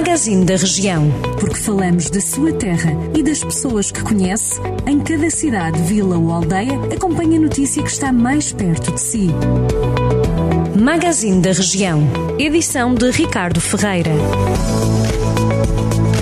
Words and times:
Magazine 0.00 0.46
da 0.46 0.56
Região. 0.56 1.10
Porque 1.38 1.58
falamos 1.58 2.08
da 2.08 2.22
sua 2.22 2.54
terra 2.54 2.90
e 3.14 3.22
das 3.22 3.44
pessoas 3.44 3.92
que 3.92 4.02
conhece, 4.02 4.58
em 4.86 4.98
cada 4.98 5.28
cidade, 5.28 5.78
vila 5.82 6.16
ou 6.16 6.32
aldeia, 6.32 6.72
acompanhe 6.90 7.36
a 7.36 7.40
notícia 7.40 7.82
que 7.82 7.90
está 7.90 8.10
mais 8.10 8.50
perto 8.50 8.92
de 8.92 8.98
si. 8.98 9.28
Magazine 10.74 11.42
da 11.42 11.52
Região. 11.52 12.02
Edição 12.38 12.94
de 12.94 13.10
Ricardo 13.10 13.60
Ferreira. 13.60 14.10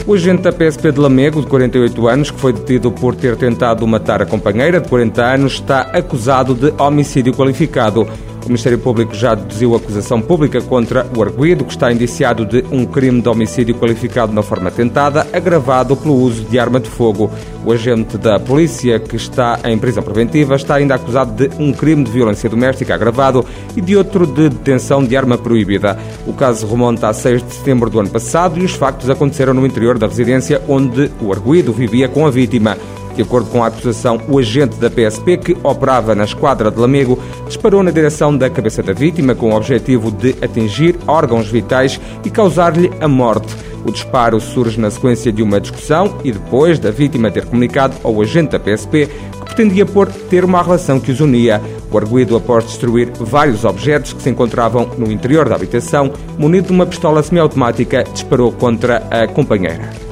O 0.04 0.14
agente 0.14 0.42
da 0.42 0.50
PSP 0.50 0.90
de 0.90 0.98
Lamego, 0.98 1.40
de 1.40 1.46
48 1.46 2.08
anos, 2.08 2.30
que 2.32 2.40
foi 2.40 2.52
detido 2.52 2.90
por 2.90 3.14
ter 3.14 3.36
tentado 3.36 3.86
matar 3.86 4.20
a 4.20 4.26
companheira 4.26 4.80
de 4.80 4.88
40 4.88 5.22
anos, 5.22 5.52
está 5.52 5.82
acusado 5.82 6.52
de 6.52 6.74
homicídio 6.82 7.32
qualificado. 7.32 8.08
O 8.44 8.48
Ministério 8.48 8.78
Público 8.78 9.14
já 9.14 9.34
deduziu 9.34 9.74
acusação 9.74 10.20
pública 10.20 10.60
contra 10.62 11.06
o 11.16 11.22
arguído, 11.22 11.64
que 11.64 11.72
está 11.72 11.92
indiciado 11.92 12.46
de 12.46 12.64
um 12.70 12.86
crime 12.86 13.20
de 13.20 13.28
homicídio 13.28 13.74
qualificado 13.74 14.32
na 14.32 14.42
forma 14.42 14.70
tentada, 14.70 15.26
agravado 15.32 15.96
pelo 15.96 16.14
uso 16.14 16.44
de 16.44 16.58
arma 16.58 16.80
de 16.80 16.88
fogo. 16.88 17.30
O 17.64 17.72
agente 17.72 18.16
da 18.16 18.38
polícia, 18.40 18.98
que 18.98 19.16
está 19.16 19.58
em 19.64 19.78
prisão 19.78 20.02
preventiva, 20.02 20.54
está 20.54 20.76
ainda 20.76 20.94
acusado 20.94 21.32
de 21.32 21.50
um 21.62 21.72
crime 21.72 22.04
de 22.04 22.10
violência 22.10 22.48
doméstica 22.48 22.94
agravado 22.94 23.44
e 23.76 23.80
de 23.80 23.96
outro 23.96 24.26
de 24.26 24.48
detenção 24.48 25.04
de 25.04 25.16
arma 25.16 25.36
proibida. 25.36 25.98
O 26.26 26.32
caso 26.32 26.66
remonta 26.66 27.08
a 27.08 27.12
6 27.12 27.42
de 27.42 27.52
setembro 27.52 27.90
do 27.90 28.00
ano 28.00 28.08
passado 28.08 28.58
e 28.58 28.64
os 28.64 28.72
factos 28.72 29.10
aconteceram 29.10 29.52
no 29.52 29.66
interior 29.66 29.98
da 29.98 30.06
residência 30.06 30.62
onde 30.68 31.10
o 31.20 31.32
arguído 31.32 31.72
vivia 31.72 32.08
com 32.08 32.26
a 32.26 32.30
vítima. 32.30 32.76
De 33.18 33.22
acordo 33.22 33.50
com 33.50 33.64
a 33.64 33.66
acusação, 33.66 34.20
o 34.28 34.38
agente 34.38 34.76
da 34.76 34.88
PSP, 34.88 35.38
que 35.38 35.56
operava 35.64 36.14
na 36.14 36.22
esquadra 36.22 36.70
de 36.70 36.78
Lamego, 36.78 37.18
disparou 37.48 37.82
na 37.82 37.90
direção 37.90 38.36
da 38.36 38.48
cabeça 38.48 38.80
da 38.80 38.92
vítima 38.92 39.34
com 39.34 39.50
o 39.50 39.56
objetivo 39.56 40.12
de 40.12 40.36
atingir 40.40 40.96
órgãos 41.04 41.48
vitais 41.48 42.00
e 42.24 42.30
causar-lhe 42.30 42.92
a 43.00 43.08
morte. 43.08 43.52
O 43.84 43.90
disparo 43.90 44.40
surge 44.40 44.78
na 44.78 44.88
sequência 44.88 45.32
de 45.32 45.42
uma 45.42 45.60
discussão 45.60 46.16
e 46.22 46.30
depois 46.30 46.78
da 46.78 46.92
vítima 46.92 47.28
ter 47.28 47.44
comunicado 47.44 47.96
ao 48.04 48.22
agente 48.22 48.52
da 48.52 48.60
PSP 48.60 49.08
que 49.08 49.44
pretendia 49.46 49.84
pôr 49.84 50.06
ter 50.06 50.44
uma 50.44 50.62
relação 50.62 51.00
que 51.00 51.10
os 51.10 51.18
unia. 51.18 51.60
O 51.90 51.98
arguído, 51.98 52.36
após 52.36 52.66
destruir 52.66 53.10
vários 53.18 53.64
objetos 53.64 54.12
que 54.12 54.22
se 54.22 54.30
encontravam 54.30 54.88
no 54.96 55.10
interior 55.10 55.48
da 55.48 55.56
habitação, 55.56 56.12
munido 56.38 56.68
de 56.68 56.72
uma 56.72 56.86
pistola 56.86 57.20
semiautomática, 57.20 58.04
disparou 58.04 58.52
contra 58.52 58.98
a 59.10 59.26
companheira. 59.26 60.07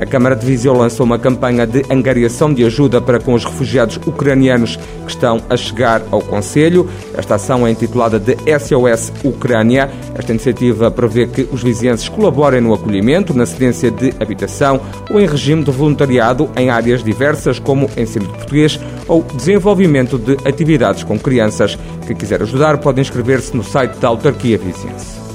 A 0.00 0.06
Câmara 0.06 0.34
de 0.34 0.46
Viseu 0.46 0.72
lançou 0.72 1.04
uma 1.04 1.18
campanha 1.18 1.66
de 1.66 1.84
angariação 1.90 2.54
de 2.54 2.64
ajuda 2.64 3.02
para 3.02 3.20
com 3.20 3.34
os 3.34 3.44
refugiados 3.44 4.00
ucranianos 4.06 4.76
que 4.76 5.10
estão 5.10 5.42
a 5.50 5.54
chegar 5.58 6.00
ao 6.10 6.22
Conselho. 6.22 6.88
Esta 7.12 7.34
ação 7.34 7.66
é 7.66 7.70
intitulada 7.70 8.18
de 8.18 8.34
SOS 8.58 9.12
Ucrânia. 9.22 9.90
Esta 10.14 10.32
iniciativa 10.32 10.90
prevê 10.90 11.26
que 11.26 11.46
os 11.52 11.62
vizinhenses 11.62 12.08
colaborem 12.08 12.62
no 12.62 12.72
acolhimento, 12.72 13.34
na 13.34 13.44
cedência 13.44 13.90
de 13.90 14.14
habitação 14.18 14.80
ou 15.10 15.20
em 15.20 15.26
regime 15.26 15.62
de 15.62 15.70
voluntariado 15.70 16.48
em 16.56 16.70
áreas 16.70 17.04
diversas, 17.04 17.58
como 17.58 17.90
ensino 17.94 18.24
de 18.24 18.32
português 18.32 18.80
ou 19.06 19.22
desenvolvimento 19.22 20.16
de 20.16 20.32
atividades 20.48 21.04
com 21.04 21.18
crianças. 21.18 21.78
Quem 22.06 22.16
quiser 22.16 22.40
ajudar 22.40 22.78
pode 22.78 23.02
inscrever-se 23.02 23.54
no 23.54 23.62
site 23.62 23.98
da 23.98 24.08
autarquia 24.08 24.56
viziense. 24.56 25.29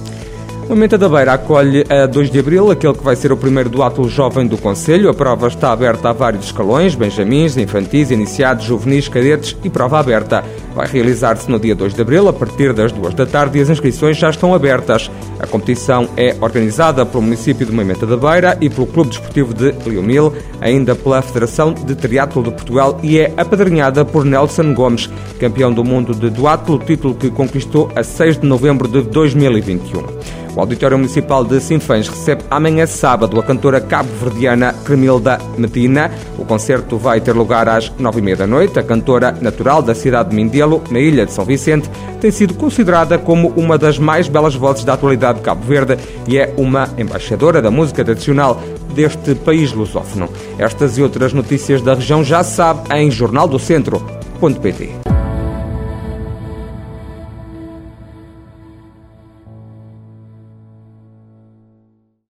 O 0.68 0.98
da 0.98 1.08
Beira 1.08 1.34
acolhe 1.34 1.86
a 1.88 2.08
2 2.08 2.32
de 2.32 2.40
abril 2.40 2.72
aquele 2.72 2.96
que 2.96 3.04
vai 3.04 3.16
ser 3.16 3.32
o 3.32 3.38
primeiro 3.38 3.70
duato 3.70 4.10
jovem 4.10 4.48
do 4.48 4.58
Conselho. 4.58 5.12
A 5.12 5.14
prova 5.14 5.48
está 5.48 5.72
aberta 5.72 6.10
a 6.10 6.14
vários 6.14 6.46
escalões, 6.46 6.96
benjamins, 6.96 7.56
infantis, 7.56 8.10
iniciados, 8.10 8.66
juvenis, 8.66 9.08
cadetes 9.08 9.56
e 9.64 9.70
prova 9.70 10.00
aberta. 10.00 10.44
Vai 10.74 10.88
realizar-se 10.88 11.52
no 11.52 11.60
dia 11.60 11.76
2 11.76 11.94
de 11.94 12.02
abril, 12.02 12.28
a 12.28 12.34
partir 12.34 12.74
das 12.74 12.92
2 12.92 13.14
da 13.14 13.28
tarde, 13.28 13.60
e 13.60 13.62
as 13.62 13.70
inscrições 13.70 14.18
já 14.18 14.32
estão 14.32 14.56
abertas. 14.56 15.10
A 15.40 15.46
competição 15.46 16.10
é 16.18 16.36
organizada 16.42 17.06
pelo 17.06 17.22
município 17.22 17.66
de 17.66 17.72
Moimenta 17.72 18.08
da 18.08 18.18
Beira 18.18 18.58
e 18.60 18.68
pelo 18.68 18.88
Clube 18.88 19.12
Desportivo 19.12 19.54
de 19.54 19.72
Leomil, 19.86 20.34
ainda 20.60 20.96
pela 20.96 21.22
Federação 21.22 21.74
de 21.74 21.94
Triatlo 21.94 22.42
de 22.42 22.50
Portugal 22.50 23.00
e 23.04 23.20
é 23.20 23.32
apadrinhada 23.38 24.04
por 24.04 24.26
Nelson 24.26 24.74
Gomes, 24.74 25.12
campeão 25.40 25.72
do 25.72 25.84
mundo 25.84 26.16
de 26.16 26.32
duatlo, 26.32 26.80
título 26.80 27.14
que 27.14 27.30
conquistou 27.30 27.92
a 27.96 28.02
6 28.02 28.40
de 28.40 28.48
novembro 28.48 28.88
de 28.88 29.04
2021. 29.04 30.45
O 30.56 30.62
Auditório 30.62 30.98
Municipal 30.98 31.44
de 31.44 31.60
Sinfãs 31.60 32.08
recebe 32.08 32.44
amanhã 32.50 32.88
sábado 32.88 33.38
a 33.38 33.44
cantora 33.44 33.82
cabo-verdiana 33.82 34.74
Cremilda 34.86 35.38
Medina. 35.58 36.10
O 36.38 36.46
concerto 36.46 36.98
vai 36.98 37.20
ter 37.20 37.34
lugar 37.34 37.68
às 37.68 37.92
nove 38.00 38.20
e 38.20 38.22
meia 38.22 38.38
da 38.38 38.48
noite. 38.48 38.80
A 38.80 38.84
cantora 38.84 39.34
natural 39.42 39.82
da 39.82 39.94
cidade 39.94 40.30
de 40.30 40.36
Mindelo, 40.36 40.82
na 40.90 41.00
ilha 41.00 41.26
de 41.26 41.34
São 41.34 41.44
Vicente, 41.44 41.90
tem 42.22 42.32
sido 42.32 42.54
considerada 42.54 43.18
como 43.18 43.50
uma 43.58 43.78
das 43.78 44.00
mais 44.00 44.30
belas 44.30 44.56
vozes 44.56 44.86
da 44.86 44.94
atualidade 44.94 45.40
de 45.40 45.44
Cabo 45.44 45.66
Verde 45.66 45.98
e 46.26 46.38
é 46.38 46.54
uma 46.56 46.88
embaixadora 46.98 47.62
da 47.62 47.70
música 47.70 48.06
tradicional 48.06 48.62
deste 48.94 49.36
país 49.36 49.74
lusófono. 49.74 50.30
Estas 50.58 50.98
e 50.98 51.02
outras 51.02 51.34
notícias 51.34 51.82
da 51.82 51.96
região 51.96 52.24
já 52.24 52.44
sabe 52.44 52.82
em 52.96 53.12
jornaldocentro.pt. 53.12 55.05